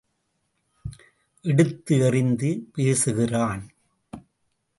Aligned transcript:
எடுத்து 1.43 1.99
எறிந்து 1.99 2.69
பேசுகிறான். 2.73 3.63